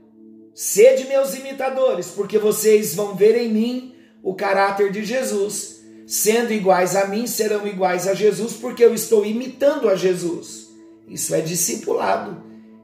Sede 0.54 1.06
meus 1.06 1.34
imitadores, 1.34 2.08
porque 2.08 2.38
vocês 2.38 2.94
vão 2.94 3.14
ver 3.14 3.36
em 3.36 3.50
mim 3.50 3.94
o 4.22 4.34
caráter 4.34 4.90
de 4.90 5.04
Jesus. 5.04 5.82
Sendo 6.06 6.52
iguais 6.52 6.94
a 6.94 7.06
mim, 7.06 7.26
serão 7.26 7.66
iguais 7.66 8.06
a 8.06 8.14
Jesus, 8.14 8.52
porque 8.54 8.84
eu 8.84 8.92
estou 8.92 9.24
imitando 9.24 9.88
a 9.88 9.94
Jesus. 9.94 10.68
Isso 11.08 11.34
é 11.34 11.40
discipulado. 11.40 12.42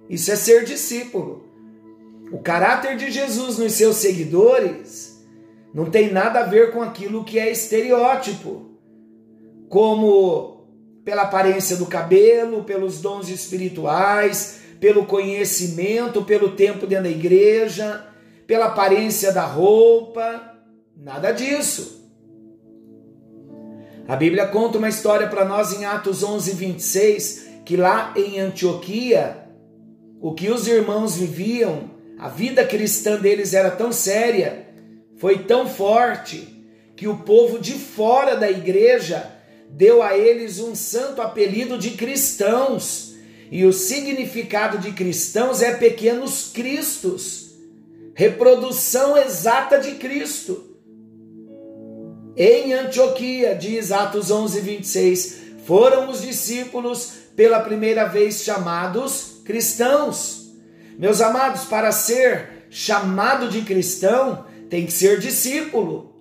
Isso 0.09 0.31
é 0.31 0.37
ser 0.37 0.65
discípulo. 0.65 1.45
O 2.33 2.39
caráter 2.39 2.97
de 2.97 3.11
Jesus 3.11 3.59
nos 3.59 3.73
seus 3.73 3.97
seguidores 3.97 5.25
não 5.75 5.91
tem 5.91 6.11
nada 6.11 6.41
a 6.41 6.45
ver 6.45 6.73
com 6.73 6.83
aquilo 6.83 7.25
que 7.25 7.39
é 7.39 7.51
estereótipo, 7.51 8.67
como 9.69 10.67
pela 11.05 11.23
aparência 11.23 11.77
do 11.77 11.87
cabelo, 11.87 12.65
pelos 12.65 13.01
dons 13.01 13.29
espirituais, 13.29 14.58
pelo 14.81 15.07
conhecimento, 15.07 16.25
pelo 16.25 16.53
tempo 16.53 16.87
dentro 16.87 17.05
da 17.05 17.11
igreja, 17.11 18.07
pela 18.47 18.67
aparência 18.67 19.33
da 19.33 19.45
roupa, 19.45 20.55
nada 20.97 21.33
disso. 21.33 21.99
A 24.07 24.17
Bíblia 24.17 24.47
conta 24.47 24.79
uma 24.79 24.89
história 24.89 25.27
para 25.27 25.45
nós 25.45 25.79
em 25.79 25.85
Atos 25.85 26.23
11, 26.23 26.53
26, 26.53 27.49
que 27.65 27.77
lá 27.77 28.15
em 28.17 28.41
Antioquia, 28.41 29.45
o 30.21 30.33
que 30.33 30.51
os 30.51 30.67
irmãos 30.67 31.17
viviam, 31.17 31.91
a 32.19 32.29
vida 32.29 32.65
cristã 32.65 33.21
deles 33.21 33.53
era 33.53 33.71
tão 33.71 33.93
séria, 33.93 34.67
foi 35.19 35.41
tão 35.41 35.69
forte, 35.69 36.59
que 36.97 37.07
o 37.07 37.19
povo 37.19 37.59
de 37.59 37.75
fora 37.75 38.35
da 38.35 38.51
igreja 38.51 39.31
deu 39.69 40.03
a 40.03 40.17
eles 40.17 40.59
um 40.59 40.75
santo 40.75 41.21
apelido 41.21 41.79
de 41.79 41.91
cristãos. 41.91 43.08
E 43.51 43.65
o 43.65 43.73
significado 43.73 44.79
de 44.79 44.93
cristãos 44.93 45.63
é 45.63 45.75
pequenos 45.75 46.51
cristos, 46.53 47.53
reprodução 48.15 49.17
exata 49.17 49.79
de 49.79 49.93
Cristo. 49.93 50.77
Em 52.37 52.73
Antioquia, 52.73 53.55
diz 53.55 53.91
Atos 53.91 54.31
11, 54.31 54.61
26, 54.61 55.39
foram 55.65 56.09
os 56.11 56.23
discípulos 56.23 57.13
pela 57.35 57.61
primeira 57.61 58.05
vez 58.05 58.43
chamados 58.43 59.41
cristãos. 59.45 60.53
Meus 60.99 61.21
amados, 61.21 61.65
para 61.65 61.91
ser 61.91 62.67
chamado 62.71 63.49
de 63.49 63.63
cristão, 63.63 64.45
tem 64.69 64.85
que 64.85 64.93
ser 64.93 65.19
discípulo. 65.19 66.15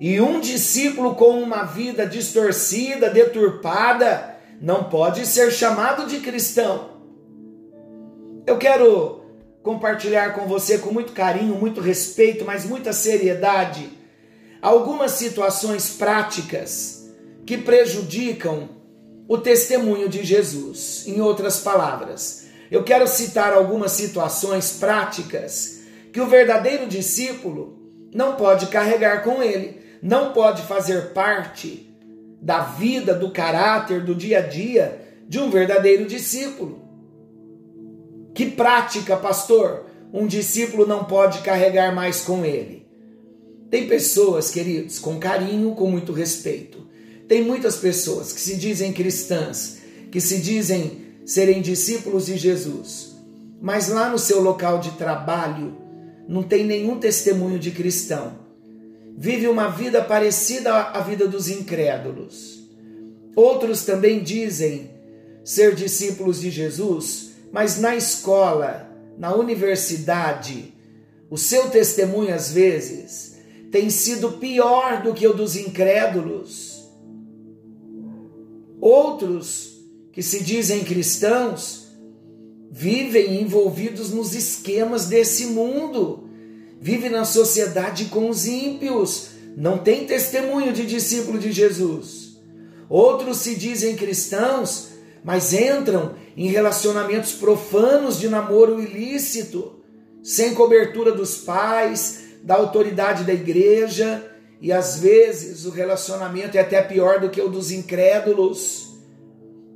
E 0.00 0.20
um 0.20 0.40
discípulo 0.40 1.14
com 1.14 1.42
uma 1.42 1.64
vida 1.64 2.06
distorcida, 2.06 3.10
deturpada, 3.10 4.29
não 4.60 4.84
pode 4.84 5.26
ser 5.26 5.50
chamado 5.50 6.06
de 6.06 6.20
cristão. 6.20 6.90
Eu 8.46 8.58
quero 8.58 9.22
compartilhar 9.62 10.34
com 10.34 10.46
você 10.46 10.78
com 10.78 10.92
muito 10.92 11.12
carinho, 11.12 11.54
muito 11.54 11.80
respeito, 11.80 12.44
mas 12.44 12.64
muita 12.64 12.92
seriedade, 12.92 13.90
algumas 14.60 15.12
situações 15.12 15.90
práticas 15.90 17.08
que 17.46 17.56
prejudicam 17.58 18.68
o 19.28 19.38
testemunho 19.38 20.08
de 20.08 20.24
Jesus. 20.24 21.04
Em 21.06 21.20
outras 21.20 21.60
palavras, 21.60 22.46
eu 22.70 22.82
quero 22.82 23.06
citar 23.06 23.52
algumas 23.52 23.92
situações 23.92 24.72
práticas 24.72 25.80
que 26.12 26.20
o 26.20 26.26
verdadeiro 26.26 26.86
discípulo 26.86 27.78
não 28.12 28.34
pode 28.34 28.66
carregar 28.66 29.22
com 29.22 29.42
ele 29.42 29.80
não 30.02 30.32
pode 30.32 30.62
fazer 30.62 31.12
parte 31.12 31.89
da 32.40 32.60
vida, 32.60 33.14
do 33.14 33.30
caráter, 33.30 34.04
do 34.04 34.14
dia 34.14 34.38
a 34.38 34.42
dia 34.42 35.00
de 35.28 35.38
um 35.38 35.50
verdadeiro 35.50 36.06
discípulo. 36.06 36.80
Que 38.34 38.46
prática, 38.46 39.16
pastor, 39.16 39.86
um 40.12 40.26
discípulo 40.26 40.86
não 40.86 41.04
pode 41.04 41.40
carregar 41.40 41.94
mais 41.94 42.22
com 42.22 42.44
ele? 42.44 42.86
Tem 43.70 43.86
pessoas, 43.86 44.50
queridos, 44.50 44.98
com 44.98 45.18
carinho, 45.18 45.74
com 45.74 45.88
muito 45.88 46.12
respeito. 46.12 46.88
Tem 47.28 47.44
muitas 47.44 47.76
pessoas 47.76 48.32
que 48.32 48.40
se 48.40 48.56
dizem 48.56 48.92
cristãs, 48.92 49.78
que 50.10 50.20
se 50.20 50.38
dizem 50.38 51.06
serem 51.24 51.62
discípulos 51.62 52.26
de 52.26 52.36
Jesus, 52.36 53.14
mas 53.60 53.88
lá 53.88 54.08
no 54.08 54.18
seu 54.18 54.40
local 54.40 54.80
de 54.80 54.90
trabalho 54.92 55.76
não 56.26 56.42
tem 56.42 56.64
nenhum 56.64 56.98
testemunho 56.98 57.58
de 57.58 57.70
cristão 57.70 58.49
vive 59.20 59.46
uma 59.48 59.68
vida 59.68 60.02
parecida 60.02 60.74
à 60.74 61.00
vida 61.02 61.28
dos 61.28 61.50
incrédulos. 61.50 62.66
Outros 63.36 63.84
também 63.84 64.22
dizem 64.22 64.92
ser 65.44 65.74
discípulos 65.74 66.40
de 66.40 66.50
Jesus, 66.50 67.32
mas 67.52 67.78
na 67.78 67.94
escola, 67.94 68.90
na 69.18 69.34
universidade, 69.34 70.72
o 71.28 71.36
seu 71.36 71.68
testemunho 71.68 72.34
às 72.34 72.50
vezes 72.50 73.36
tem 73.70 73.90
sido 73.90 74.38
pior 74.38 75.02
do 75.02 75.12
que 75.12 75.26
o 75.26 75.34
dos 75.34 75.54
incrédulos. 75.54 76.88
Outros 78.80 79.82
que 80.12 80.22
se 80.22 80.42
dizem 80.42 80.82
cristãos 80.82 81.88
vivem 82.70 83.42
envolvidos 83.42 84.12
nos 84.12 84.34
esquemas 84.34 85.08
desse 85.08 85.48
mundo 85.48 86.29
vive 86.80 87.10
na 87.10 87.26
sociedade 87.26 88.06
com 88.06 88.30
os 88.30 88.46
ímpios, 88.46 89.28
não 89.56 89.78
tem 89.78 90.06
testemunho 90.06 90.72
de 90.72 90.86
discípulo 90.86 91.38
de 91.38 91.52
Jesus. 91.52 92.40
Outros 92.88 93.38
se 93.38 93.54
dizem 93.54 93.94
cristãos, 93.94 94.88
mas 95.22 95.52
entram 95.52 96.14
em 96.36 96.48
relacionamentos 96.48 97.32
profanos 97.32 98.18
de 98.18 98.28
namoro 98.28 98.82
ilícito, 98.82 99.80
sem 100.22 100.54
cobertura 100.54 101.12
dos 101.12 101.36
pais, 101.36 102.20
da 102.42 102.54
autoridade 102.54 103.24
da 103.24 103.34
igreja, 103.34 104.26
e 104.60 104.72
às 104.72 104.98
vezes 104.98 105.66
o 105.66 105.70
relacionamento 105.70 106.56
é 106.56 106.60
até 106.60 106.80
pior 106.82 107.20
do 107.20 107.28
que 107.28 107.40
o 107.40 107.48
dos 107.48 107.70
incrédulos. 107.70 108.88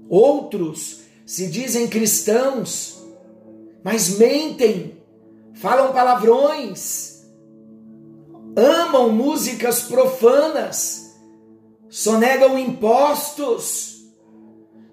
Outros 0.08 1.00
se 1.26 1.46
dizem 1.48 1.86
cristãos, 1.86 3.02
mas 3.82 4.18
mentem 4.18 4.93
falam 5.54 5.92
palavrões, 5.92 7.24
amam 8.56 9.10
músicas 9.10 9.82
profanas, 9.82 11.16
sonegam 11.88 12.58
impostos, 12.58 14.04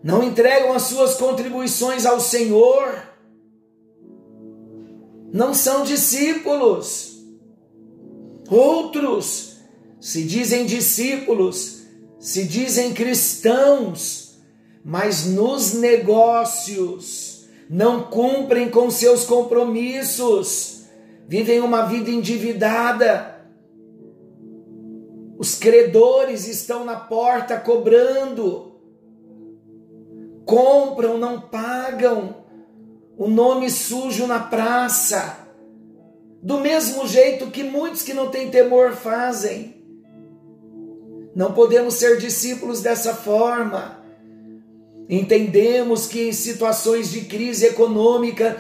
não 0.04 0.24
entregam 0.24 0.74
as 0.74 0.84
suas 0.84 1.16
contribuições 1.16 2.06
ao 2.06 2.20
Senhor, 2.20 3.10
não 5.32 5.54
são 5.54 5.84
discípulos. 5.84 7.12
Outros 8.50 9.58
se 10.00 10.24
dizem 10.24 10.66
discípulos, 10.66 11.84
se 12.20 12.44
dizem 12.44 12.94
cristãos, 12.94 14.40
mas 14.84 15.26
nos 15.26 15.74
negócios 15.74 17.31
não 17.72 18.04
cumprem 18.04 18.70
com 18.70 18.92
seus 18.92 19.24
compromissos, 19.24 20.84
vivem 21.26 21.62
uma 21.62 21.84
vida 21.84 22.10
endividada. 22.10 23.46
Os 25.38 25.56
credores 25.56 26.50
estão 26.50 26.84
na 26.84 26.98
porta 26.98 27.58
cobrando, 27.58 28.74
compram, 30.46 31.18
não 31.18 31.40
pagam, 31.40 32.44
o 33.18 33.30
nome 33.30 33.70
sujo 33.70 34.28
na 34.28 34.42
praça, 34.42 35.38
do 36.44 36.60
mesmo 36.60 37.08
jeito 37.08 37.50
que 37.52 37.64
muitos 37.64 38.02
que 38.02 38.14
não 38.14 38.30
têm 38.30 38.52
temor 38.52 38.92
fazem. 38.92 39.82
Não 41.34 41.54
podemos 41.54 41.94
ser 41.94 42.18
discípulos 42.18 42.82
dessa 42.82 43.14
forma. 43.14 44.01
Entendemos 45.12 46.08
que 46.08 46.30
em 46.30 46.32
situações 46.32 47.12
de 47.12 47.26
crise 47.26 47.66
econômica, 47.66 48.58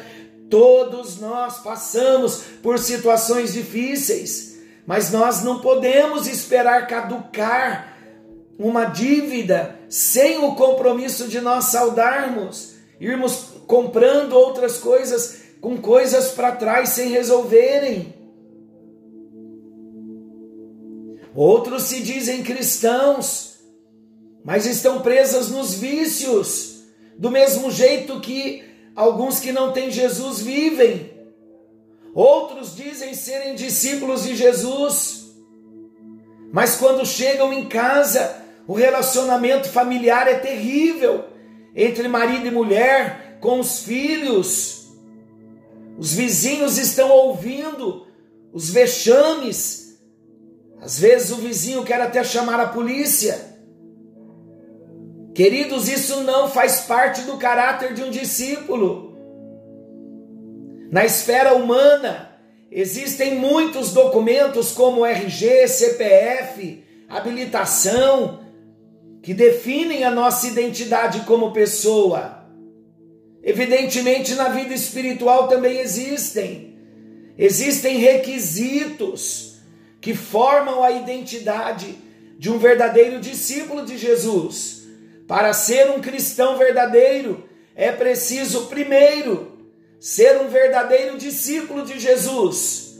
todos 0.49 1.17
nós 1.17 1.59
passamos 1.59 2.43
por 2.61 2.77
situações 2.77 3.53
difíceis, 3.53 4.57
mas 4.85 5.11
nós 5.11 5.41
não 5.43 5.61
podemos 5.61 6.27
esperar 6.27 6.87
caducar 6.87 7.95
uma 8.59 8.83
dívida 8.83 9.79
sem 9.87 10.39
o 10.39 10.53
compromisso 10.55 11.29
de 11.29 11.39
nós 11.39 11.65
saudarmos, 11.65 12.73
irmos 12.99 13.45
comprando 13.65 14.33
outras 14.33 14.77
coisas 14.77 15.37
com 15.61 15.77
coisas 15.77 16.31
para 16.31 16.51
trás 16.51 16.89
sem 16.89 17.11
resolverem. 17.11 18.13
Outros 21.33 21.83
se 21.83 22.01
dizem 22.01 22.43
cristãos, 22.43 23.50
mas 24.43 24.65
estão 24.65 25.01
presas 25.01 25.49
nos 25.49 25.73
vícios, 25.73 26.83
do 27.17 27.29
mesmo 27.29 27.69
jeito 27.69 28.19
que 28.19 28.63
alguns 28.95 29.39
que 29.39 29.51
não 29.51 29.71
têm 29.71 29.91
Jesus 29.91 30.41
vivem. 30.41 31.11
Outros 32.13 32.75
dizem 32.75 33.13
serem 33.13 33.55
discípulos 33.55 34.23
de 34.23 34.35
Jesus, 34.35 35.31
mas 36.51 36.75
quando 36.75 37.05
chegam 37.05 37.53
em 37.53 37.67
casa, 37.67 38.41
o 38.67 38.73
relacionamento 38.73 39.69
familiar 39.69 40.27
é 40.27 40.35
terrível 40.35 41.25
entre 41.75 42.07
marido 42.07 42.47
e 42.47 42.51
mulher, 42.51 43.37
com 43.39 43.59
os 43.59 43.79
filhos. 43.79 44.89
Os 45.97 46.13
vizinhos 46.13 46.77
estão 46.77 47.09
ouvindo 47.09 48.07
os 48.53 48.69
vexames. 48.69 49.99
Às 50.81 50.99
vezes 50.99 51.31
o 51.31 51.37
vizinho 51.37 51.83
quer 51.83 52.01
até 52.01 52.23
chamar 52.23 52.59
a 52.59 52.67
polícia. 52.67 53.50
Queridos, 55.33 55.87
isso 55.87 56.21
não 56.21 56.49
faz 56.49 56.81
parte 56.81 57.21
do 57.21 57.37
caráter 57.37 57.93
de 57.93 58.03
um 58.03 58.11
discípulo. 58.11 59.17
Na 60.91 61.05
esfera 61.05 61.53
humana, 61.55 62.37
existem 62.69 63.35
muitos 63.35 63.93
documentos 63.93 64.71
como 64.71 65.05
RG, 65.05 65.67
CPF, 65.69 66.83
habilitação, 67.07 68.41
que 69.21 69.33
definem 69.33 70.03
a 70.03 70.11
nossa 70.11 70.47
identidade 70.47 71.21
como 71.21 71.53
pessoa. 71.53 72.45
Evidentemente, 73.41 74.35
na 74.35 74.49
vida 74.49 74.73
espiritual 74.73 75.47
também 75.47 75.79
existem. 75.79 76.77
Existem 77.37 77.97
requisitos 77.97 79.59
que 80.01 80.13
formam 80.13 80.83
a 80.83 80.91
identidade 80.91 81.95
de 82.37 82.51
um 82.51 82.57
verdadeiro 82.57 83.19
discípulo 83.19 83.85
de 83.85 83.97
Jesus. 83.97 84.80
Para 85.31 85.53
ser 85.53 85.89
um 85.91 86.01
cristão 86.01 86.57
verdadeiro, 86.57 87.45
é 87.73 87.89
preciso 87.89 88.65
primeiro 88.65 89.53
ser 89.97 90.41
um 90.41 90.49
verdadeiro 90.49 91.17
discípulo 91.17 91.85
de 91.85 91.97
Jesus. 91.97 92.99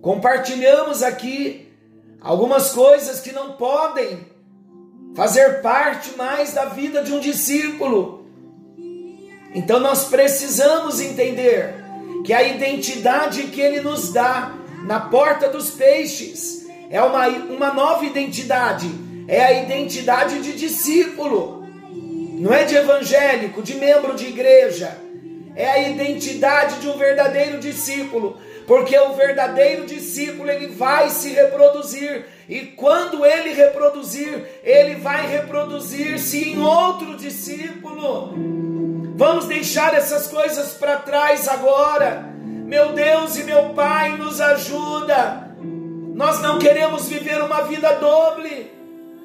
Compartilhamos 0.00 1.02
aqui 1.02 1.68
algumas 2.22 2.72
coisas 2.72 3.20
que 3.20 3.32
não 3.32 3.52
podem 3.52 4.28
fazer 5.14 5.60
parte 5.60 6.16
mais 6.16 6.54
da 6.54 6.64
vida 6.64 7.02
de 7.02 7.12
um 7.12 7.20
discípulo. 7.20 8.24
Então 9.54 9.78
nós 9.78 10.06
precisamos 10.06 11.02
entender 11.02 11.74
que 12.24 12.32
a 12.32 12.42
identidade 12.42 13.42
que 13.48 13.60
ele 13.60 13.82
nos 13.82 14.10
dá 14.10 14.54
na 14.86 15.00
porta 15.00 15.50
dos 15.50 15.70
peixes 15.70 16.66
é 16.88 17.02
uma, 17.02 17.28
uma 17.28 17.74
nova 17.74 18.06
identidade, 18.06 19.09
é 19.30 19.44
a 19.44 19.62
identidade 19.62 20.42
de 20.42 20.52
discípulo, 20.54 21.64
não 22.34 22.52
é 22.52 22.64
de 22.64 22.74
evangélico, 22.74 23.62
de 23.62 23.76
membro 23.76 24.16
de 24.16 24.26
igreja, 24.26 24.98
é 25.54 25.70
a 25.70 25.88
identidade 25.88 26.80
de 26.80 26.88
um 26.88 26.98
verdadeiro 26.98 27.58
discípulo 27.58 28.36
porque 28.70 28.96
o 28.96 29.14
verdadeiro 29.14 29.84
discípulo 29.84 30.48
ele 30.48 30.68
vai 30.68 31.10
se 31.10 31.30
reproduzir 31.30 32.24
e 32.48 32.60
quando 32.60 33.26
ele 33.26 33.52
reproduzir, 33.52 34.46
ele 34.62 34.94
vai 34.94 35.26
reproduzir-se 35.26 36.50
em 36.50 36.62
outro 36.62 37.16
discípulo. 37.16 38.32
Vamos 39.16 39.46
deixar 39.46 39.92
essas 39.94 40.28
coisas 40.28 40.74
para 40.74 40.98
trás 40.98 41.48
agora. 41.48 42.32
Meu 42.44 42.92
Deus 42.92 43.36
e 43.38 43.42
meu 43.42 43.70
Pai, 43.70 44.16
nos 44.16 44.40
ajuda. 44.40 45.50
Nós 46.14 46.40
não 46.40 46.60
queremos 46.60 47.08
viver 47.08 47.42
uma 47.42 47.62
vida 47.62 47.94
doble, 47.94 48.70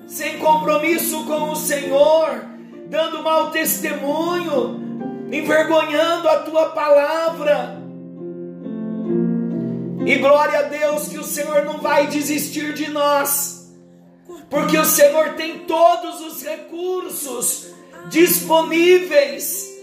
sem 0.08 0.38
compromisso 0.38 1.24
com 1.26 1.52
o 1.52 1.56
Senhor, 1.56 2.46
dando 2.88 3.24
mau 3.24 3.52
testemunho, 3.52 5.28
envergonhando 5.32 6.30
a 6.30 6.40
tua 6.40 6.70
palavra. 6.70 7.82
E 10.06 10.18
glória 10.18 10.60
a 10.60 10.64
Deus 10.64 11.08
que 11.08 11.18
o 11.18 11.24
Senhor 11.24 11.66
não 11.66 11.80
vai 11.80 12.08
desistir 12.08 12.74
de 12.74 12.92
nós, 12.92 13.74
porque 14.50 14.78
o 14.78 14.86
Senhor 14.86 15.34
tem 15.34 15.60
todos 15.60 16.22
os 16.22 16.44
recursos 16.44 17.74
disponíveis 18.10 19.74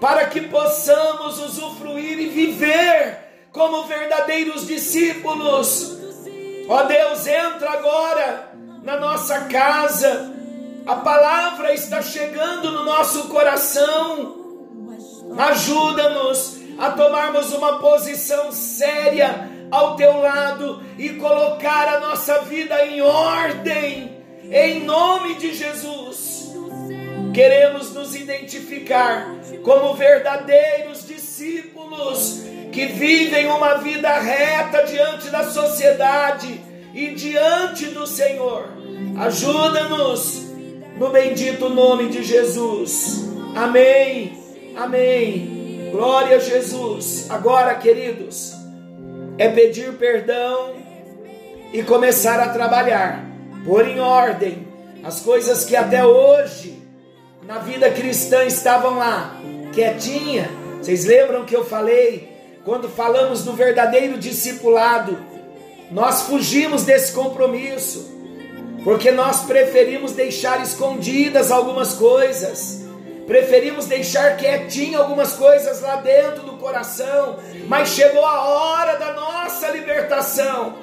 para 0.00 0.26
que 0.26 0.42
possamos 0.42 1.40
usufruir 1.40 2.18
e 2.20 2.28
viver 2.28 3.18
como 3.50 3.84
verdadeiros 3.84 4.66
discípulos. 4.66 5.98
Ó 6.68 6.82
Deus, 6.84 7.26
entra 7.26 7.70
agora 7.70 8.57
na 8.82 8.98
nossa 8.98 9.42
casa, 9.42 10.32
a 10.86 10.96
palavra 10.96 11.74
está 11.74 12.00
chegando 12.00 12.70
no 12.70 12.84
nosso 12.84 13.28
coração, 13.28 14.36
ajuda-nos 15.36 16.58
a 16.78 16.90
tomarmos 16.92 17.52
uma 17.52 17.78
posição 17.78 18.50
séria 18.52 19.50
ao 19.70 19.96
teu 19.96 20.20
lado 20.20 20.82
e 20.96 21.10
colocar 21.10 21.88
a 21.88 22.00
nossa 22.00 22.40
vida 22.40 22.86
em 22.86 23.02
ordem, 23.02 24.16
em 24.50 24.84
nome 24.84 25.34
de 25.34 25.52
Jesus. 25.52 26.52
Queremos 27.34 27.92
nos 27.92 28.16
identificar 28.16 29.28
como 29.62 29.94
verdadeiros 29.94 31.06
discípulos 31.06 32.42
que 32.72 32.86
vivem 32.86 33.46
uma 33.48 33.74
vida 33.74 34.18
reta 34.18 34.84
diante 34.84 35.28
da 35.28 35.44
sociedade 35.50 36.67
e 36.98 37.14
diante 37.14 37.86
do 37.86 38.08
Senhor. 38.08 38.64
Ajuda-nos 39.16 40.48
no 40.98 41.10
bendito 41.10 41.68
nome 41.68 42.08
de 42.08 42.24
Jesus. 42.24 43.24
Amém. 43.54 44.36
Amém. 44.76 45.90
Glória 45.92 46.38
a 46.38 46.40
Jesus. 46.40 47.30
Agora, 47.30 47.76
queridos, 47.76 48.52
é 49.38 49.48
pedir 49.48 49.92
perdão 49.92 50.74
e 51.72 51.84
começar 51.84 52.40
a 52.40 52.48
trabalhar, 52.48 53.24
pôr 53.64 53.86
em 53.86 54.00
ordem 54.00 54.66
as 55.04 55.20
coisas 55.20 55.64
que 55.64 55.76
até 55.76 56.04
hoje 56.04 56.82
na 57.46 57.60
vida 57.60 57.88
cristã 57.92 58.44
estavam 58.44 58.98
lá, 58.98 59.36
quietinha. 59.72 60.50
Vocês 60.82 61.04
lembram 61.04 61.44
que 61.44 61.54
eu 61.54 61.64
falei 61.64 62.28
quando 62.64 62.88
falamos 62.88 63.44
do 63.44 63.52
verdadeiro 63.52 64.18
discipulado? 64.18 65.27
Nós 65.90 66.22
fugimos 66.22 66.84
desse 66.84 67.12
compromisso, 67.12 68.18
porque 68.84 69.10
nós 69.10 69.42
preferimos 69.42 70.12
deixar 70.12 70.62
escondidas 70.62 71.50
algumas 71.50 71.94
coisas. 71.94 72.84
Preferimos 73.26 73.86
deixar 73.86 74.36
quietinho 74.36 74.98
algumas 74.98 75.34
coisas 75.34 75.82
lá 75.82 75.96
dentro 75.96 76.44
do 76.44 76.56
coração, 76.56 77.38
mas 77.66 77.90
chegou 77.90 78.24
a 78.24 78.40
hora 78.42 78.96
da 78.96 79.12
nossa 79.12 79.68
libertação, 79.68 80.76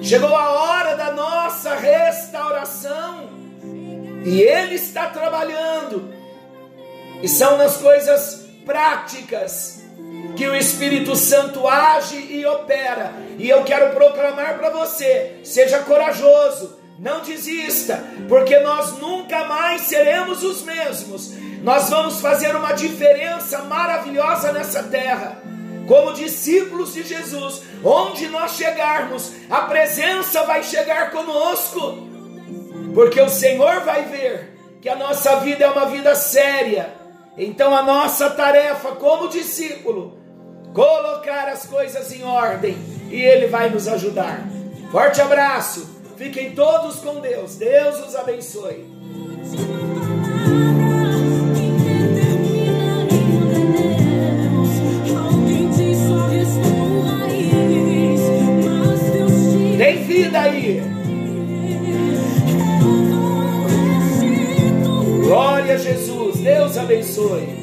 chegou 0.00 0.34
a 0.34 0.50
hora 0.50 0.96
da 0.96 1.12
nossa 1.12 1.74
restauração, 1.76 3.30
e 4.24 4.40
Ele 4.40 4.74
está 4.74 5.06
trabalhando, 5.06 6.12
e 7.22 7.28
são 7.28 7.56
nas 7.56 7.76
coisas 7.76 8.46
práticas 8.64 9.81
que 10.36 10.46
o 10.46 10.54
Espírito 10.56 11.14
Santo 11.16 11.66
age 11.66 12.16
e 12.16 12.44
opera, 12.46 13.12
e 13.38 13.48
eu 13.48 13.62
quero 13.64 13.94
proclamar 13.94 14.58
para 14.58 14.70
você: 14.70 15.40
seja 15.44 15.80
corajoso, 15.80 16.78
não 16.98 17.20
desista, 17.20 18.02
porque 18.28 18.58
nós 18.60 18.98
nunca 18.98 19.44
mais 19.44 19.82
seremos 19.82 20.42
os 20.42 20.62
mesmos 20.62 21.42
nós 21.62 21.88
vamos 21.88 22.20
fazer 22.20 22.56
uma 22.56 22.72
diferença 22.72 23.62
maravilhosa 23.62 24.52
nessa 24.52 24.82
terra. 24.82 25.40
Como 25.86 26.12
discípulos 26.12 26.92
de 26.92 27.04
Jesus, 27.04 27.62
onde 27.84 28.28
nós 28.28 28.52
chegarmos, 28.52 29.32
a 29.48 29.62
presença 29.62 30.42
vai 30.44 30.62
chegar 30.64 31.10
conosco, 31.12 32.08
porque 32.94 33.20
o 33.20 33.28
Senhor 33.28 33.80
vai 33.80 34.02
ver 34.04 34.58
que 34.80 34.88
a 34.88 34.96
nossa 34.96 35.36
vida 35.36 35.64
é 35.64 35.70
uma 35.70 35.86
vida 35.86 36.14
séria. 36.16 36.94
Então, 37.38 37.74
a 37.74 37.82
nossa 37.82 38.30
tarefa 38.30 38.92
como 38.96 39.28
discípulo, 39.28 40.18
colocar 40.72 41.48
as 41.48 41.66
coisas 41.66 42.12
em 42.12 42.24
ordem 42.24 42.76
e 43.10 43.20
Ele 43.20 43.46
vai 43.46 43.70
nos 43.70 43.88
ajudar. 43.88 44.46
Forte 44.90 45.20
abraço, 45.20 45.88
fiquem 46.16 46.54
todos 46.54 46.96
com 46.96 47.20
Deus, 47.20 47.56
Deus 47.56 48.06
os 48.06 48.16
abençoe. 48.16 48.92
vida 60.12 60.40
aí. 60.40 60.82
Glória 65.22 65.74
a 65.74 65.78
Jesus. 65.78 66.40
Deus 66.40 66.76
abençoe. 66.76 67.62